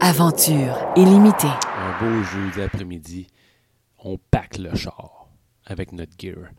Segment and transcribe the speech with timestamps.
[0.00, 1.48] Aventure illimitée.
[1.48, 3.26] Un beau jeudi après-midi,
[4.04, 5.28] on pack le char
[5.66, 6.50] avec notre gear.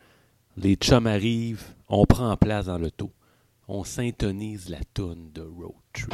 [0.57, 3.11] Les chums arrivent, on prend place dans l'auto.
[3.69, 6.13] On syntonise la toune de Road Trip.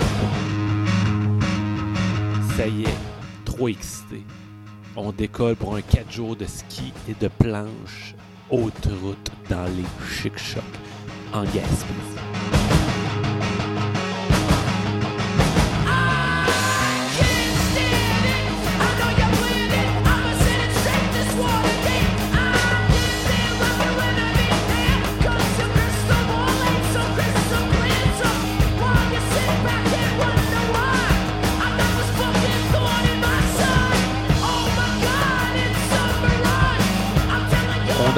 [2.56, 2.98] Ça y est,
[3.44, 4.24] trop excité.
[4.96, 8.14] On décolle pour un 4 jours de ski et de planche
[8.52, 10.64] haute route dans les chic-chocs
[11.34, 12.65] en Gaspésie.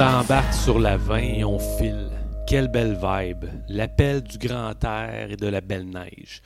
[0.00, 2.12] embarque sur la 20 et on file.
[2.46, 3.46] Quelle belle vibe.
[3.68, 6.40] L'appel du grand air et de la belle neige.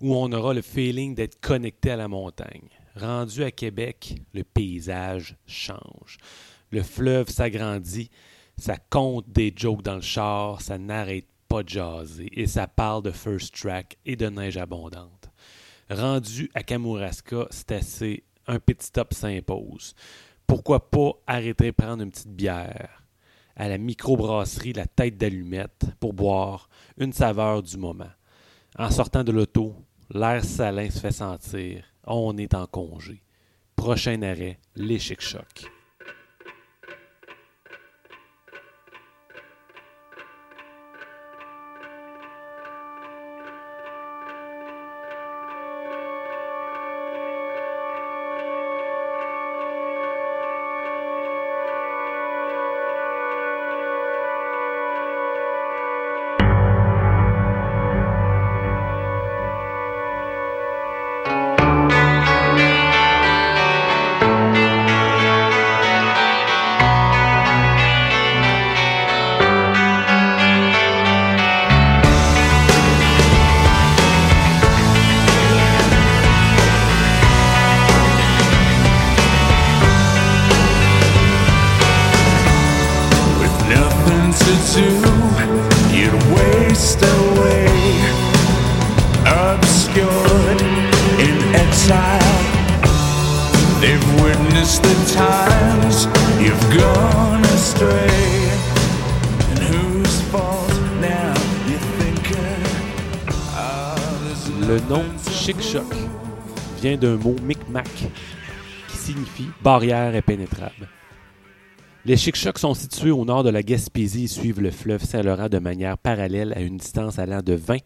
[0.00, 2.68] Où on aura le feeling d'être connecté à la montagne.
[2.96, 6.16] Rendu à Québec, le paysage change.
[6.72, 8.10] Le fleuve s'agrandit,
[8.56, 13.04] ça compte des jokes dans le char, ça n'arrête pas de jaser et ça parle
[13.04, 15.30] de first track et de neige abondante.
[15.88, 18.24] Rendu à Kamouraska, c'est assez.
[18.50, 19.94] Un petit stop s'impose
[20.48, 23.04] pourquoi pas arrêter prendre une petite bière
[23.54, 28.10] à la microbrasserie La Tête d'Allumette pour boire une saveur du moment?
[28.78, 29.76] En sortant de l'auto,
[30.10, 31.84] l'air salin se fait sentir.
[32.04, 33.22] On est en congé.
[33.76, 35.70] Prochain arrêt, les chic-chocs.
[104.68, 105.86] Le nom Chic-Choc
[106.82, 107.88] vient d'un mot Micmac
[108.88, 110.88] qui signifie barrière impénétrable.
[112.04, 115.58] Les Chic-Chocs sont situés au nord de la Gaspésie et suivent le fleuve Saint-Laurent de
[115.58, 117.78] manière parallèle à une distance allant de 20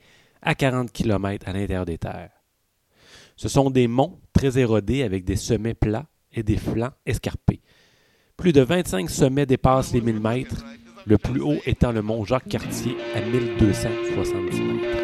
[0.43, 2.31] à 40 km à l'intérieur des terres.
[3.37, 7.63] Ce sont des monts très érodés avec des sommets plats et des flancs escarpés.
[8.37, 10.65] Plus de 25 sommets dépassent les 1000 mètres,
[11.07, 15.02] le plus haut étant le mont Jacques-Cartier à 1270 mètres.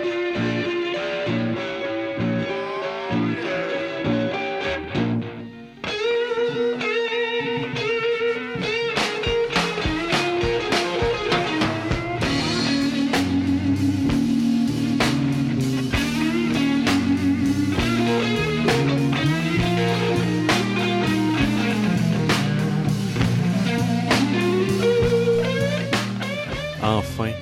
[26.90, 27.32] Enfin,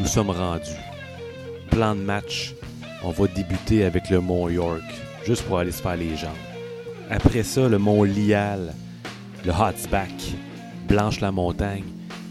[0.00, 0.72] nous sommes rendus.
[1.70, 2.52] Plan de match,
[3.04, 4.82] on va débuter avec le mont York,
[5.24, 6.32] juste pour aller se faire les jambes.
[7.08, 8.74] Après ça, le mont Lial,
[9.44, 10.10] le Hotsback,
[10.88, 11.84] Blanche-la-Montagne,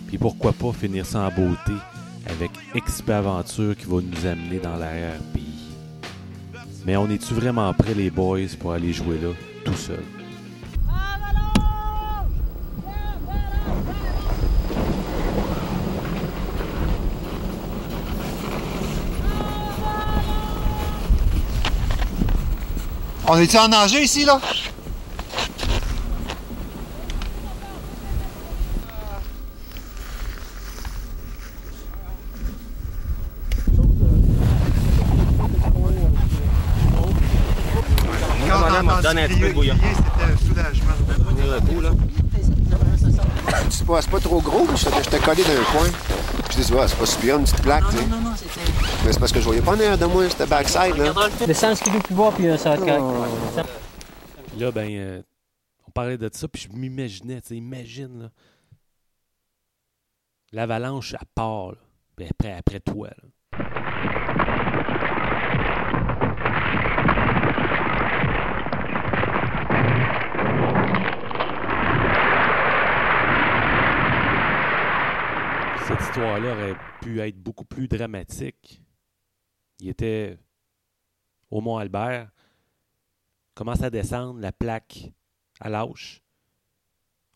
[0.07, 1.71] puis pourquoi pas finir ça en beauté
[2.29, 5.71] avec Expé Aventure qui va nous amener dans l'arrière-pays.
[6.85, 9.29] Mais on est-tu vraiment prêts, les boys, pour aller jouer là,
[9.63, 10.03] tout seul?
[23.27, 24.39] On est-tu en danger ici, là?
[38.49, 39.75] Quand on a entendu donne un crier- peu de bouillon.
[39.77, 40.93] crier, C'était un soulagement.
[43.69, 45.87] C'est pas, pas trop gros, j'étais j'étais collé d'un coin.
[46.57, 48.07] Je dis, ouais, c'est pas super, une petite plaque, tu sais.
[48.07, 48.71] Non, non, c'était.
[49.05, 51.13] Mais c'est parce que je voyais pas en arrière de moi, c'était backside, là.
[51.45, 53.65] Descends ce qu'il veut plus voir, puis ça va être.
[54.47, 55.21] Puis là, ben, euh,
[55.87, 58.29] on parlait de ça, puis je m'imaginais, tu sais, imagine, là.
[60.51, 61.77] L'avalanche, elle part, là.
[62.15, 63.29] Puis après, après toi, là.
[75.89, 78.81] Histoire-là aurait pu être beaucoup plus dramatique.
[79.79, 80.37] Il était
[81.49, 82.29] au Mont Albert,
[83.53, 85.11] commence à descendre la plaque
[85.59, 86.21] à l'âche.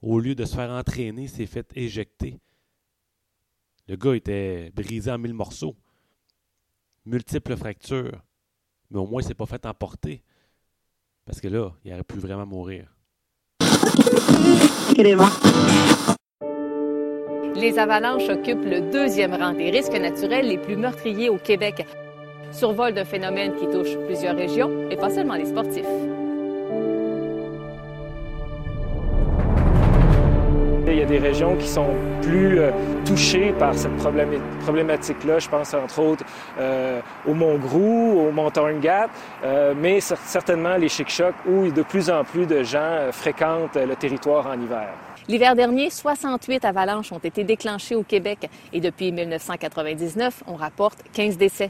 [0.01, 2.39] Au lieu de se faire entraîner, s'est fait éjecter.
[3.87, 5.75] Le gars était brisé en mille morceaux.
[7.05, 8.21] Multiples fractures.
[8.89, 10.23] Mais au moins, il s'est pas fait emporter.
[11.25, 12.93] Parce que là, il aurait pu vraiment mourir.
[17.61, 21.85] Les avalanches occupent le deuxième rang des risques naturels les plus meurtriers au Québec.
[22.51, 25.85] Survol d'un phénomène qui touche plusieurs régions et pas seulement les sportifs.
[31.11, 31.89] Des régions qui sont
[32.21, 32.71] plus euh,
[33.05, 33.95] touchées par cette
[34.65, 35.39] problématique-là.
[35.39, 36.23] Je pense entre autres
[36.59, 39.07] euh, au Mont-Grou, au Mont-Torngat,
[39.43, 43.75] euh, mais cer- certainement les Chic-Chocs où de plus en plus de gens euh, fréquentent
[43.75, 44.87] le territoire en hiver.
[45.27, 51.37] L'hiver dernier, 68 avalanches ont été déclenchées au Québec et depuis 1999, on rapporte 15
[51.37, 51.69] décès.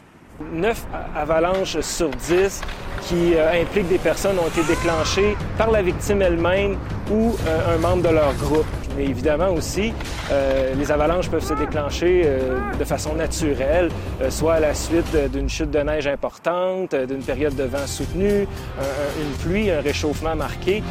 [0.54, 0.86] 9
[1.16, 2.62] avalanches sur 10
[3.08, 6.78] qui euh, impliquent des personnes ont été déclenchées par la victime elle-même
[7.12, 8.66] ou euh, un membre de leur groupe.
[8.98, 9.94] Mais évidemment aussi,
[10.32, 13.90] euh, les avalanches peuvent se déclencher euh, de façon naturelle,
[14.22, 18.42] euh, soit à la suite d'une chute de neige importante, d'une période de vent soutenu,
[18.80, 20.84] un- un- une pluie, un réchauffement marqué.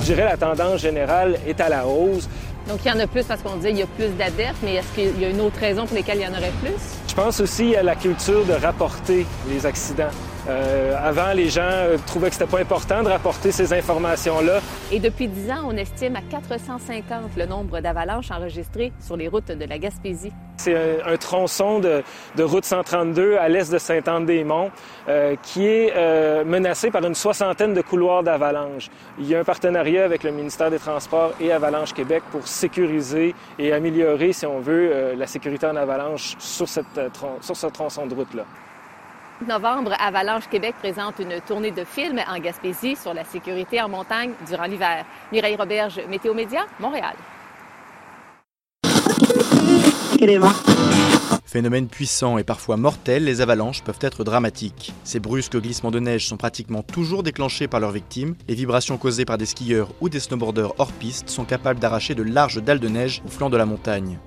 [0.00, 2.28] Je dirais la tendance générale est à la hausse.
[2.68, 4.74] Donc il y en a plus parce qu'on dit qu'il y a plus d'adeptes, mais
[4.74, 6.74] est-ce qu'il y a une autre raison pour laquelle il y en aurait plus?
[7.08, 10.10] Je pense aussi à la culture de rapporter les accidents.
[10.48, 14.60] Euh, avant, les gens euh, trouvaient que c'était pas important de rapporter ces informations-là.
[14.92, 19.50] Et depuis 10 ans, on estime à 450 le nombre d'avalanches enregistrées sur les routes
[19.50, 20.32] de la Gaspésie.
[20.58, 22.02] C'est un, un tronçon de,
[22.36, 24.70] de route 132 à l'est de Sainte-Anne-des-Monts
[25.08, 28.88] euh, qui est euh, menacé par une soixantaine de couloirs d'avalanche.
[29.18, 33.34] Il y a un partenariat avec le ministère des Transports et Avalanche Québec pour sécuriser
[33.58, 37.08] et améliorer, si on veut, euh, la sécurité en avalanche sur, cette, euh,
[37.40, 38.44] sur ce tronçon de route-là.
[39.44, 44.32] Novembre, Avalanche Québec présente une tournée de films en Gaspésie sur la sécurité en montagne
[44.48, 45.04] durant l'hiver.
[45.30, 47.14] Mireille Roberge, Météo Média, Montréal.
[51.44, 54.94] Phénomène puissant et parfois mortel, les avalanches peuvent être dramatiques.
[55.04, 58.36] Ces brusques glissements de neige sont pratiquement toujours déclenchés par leurs victimes.
[58.48, 62.22] Les vibrations causées par des skieurs ou des snowboarders hors piste sont capables d'arracher de
[62.22, 64.18] larges dalles de neige au flanc de la montagne.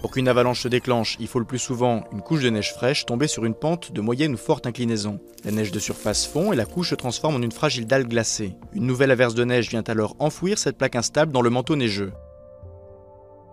[0.00, 3.04] Pour qu'une avalanche se déclenche, il faut le plus souvent une couche de neige fraîche
[3.04, 5.18] tombée sur une pente de moyenne ou forte inclinaison.
[5.44, 8.54] La neige de surface fond et la couche se transforme en une fragile dalle glacée.
[8.72, 12.12] Une nouvelle averse de neige vient alors enfouir cette plaque instable dans le manteau neigeux.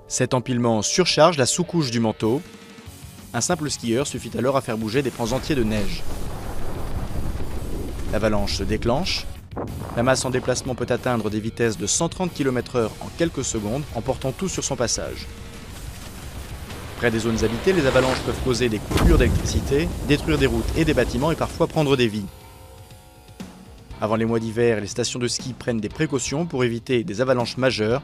[0.08, 2.44] Cet empilement surcharge la sous-couche du manteau.
[3.34, 6.04] Un simple skieur suffit alors à faire bouger des pans entiers de neige.
[8.12, 9.26] L'avalanche se déclenche.
[9.98, 14.32] La masse en déplacement peut atteindre des vitesses de 130 km/h en quelques secondes, emportant
[14.32, 15.26] tout sur son passage.
[17.12, 20.96] Des zones habitées, les avalanches peuvent causer des coupures d'électricité, détruire des routes et des
[20.96, 22.26] bâtiments et parfois prendre des vies.
[24.02, 27.58] Avant les mois d'hiver, les stations de ski prennent des précautions pour éviter des avalanches
[27.58, 28.02] majeures.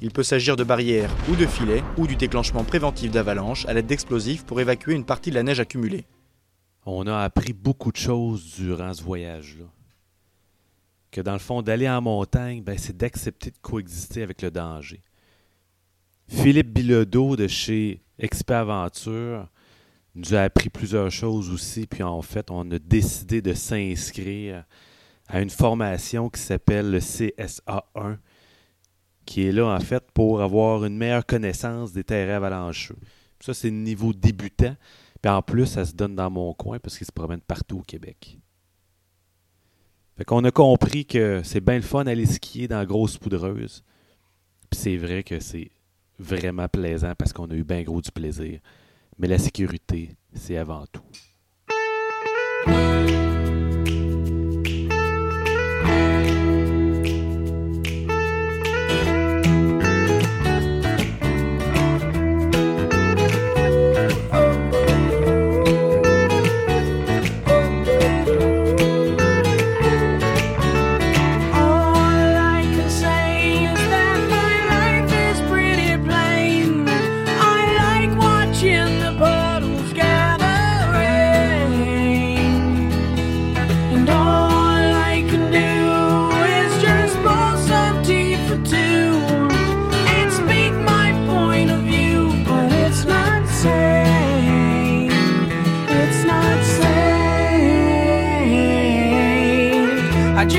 [0.00, 3.86] Il peut s'agir de barrières ou de filets ou du déclenchement préventif d'avalanches à l'aide
[3.86, 6.06] d'explosifs pour évacuer une partie de la neige accumulée.
[6.86, 9.66] On a appris beaucoup de choses durant ce voyage-là.
[11.10, 15.02] Que dans le fond, d'aller en montagne, ben, c'est d'accepter de coexister avec le danger.
[16.26, 19.48] Philippe Bilodeau de chez Expert Aventure
[20.14, 24.64] nous a appris plusieurs choses aussi, puis en fait, on a décidé de s'inscrire
[25.26, 28.18] à une formation qui s'appelle le CSA1,
[29.26, 32.98] qui est là en fait pour avoir une meilleure connaissance des terrains avalancheux.
[33.40, 34.76] Ça, c'est le niveau débutant.
[35.20, 37.82] Puis en plus, ça se donne dans mon coin parce qu'il se promène partout au
[37.82, 38.38] Québec.
[40.16, 43.82] Fait qu'on a compris que c'est bien le fun d'aller skier dans la grosse poudreuse.
[44.70, 45.70] Puis c'est vrai que c'est
[46.18, 48.60] vraiment plaisant parce qu'on a eu bien gros du plaisir.
[49.18, 51.02] Mais la sécurité, c'est avant tout.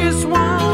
[0.06, 0.65] Just want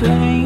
[0.00, 0.37] say